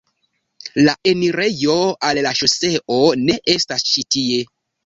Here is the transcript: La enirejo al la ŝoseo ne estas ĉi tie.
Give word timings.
La 0.87 0.95
enirejo 1.11 1.75
al 2.09 2.21
la 2.29 2.33
ŝoseo 2.41 2.99
ne 3.29 3.39
estas 3.57 3.89
ĉi 3.93 4.09
tie. 4.17 4.43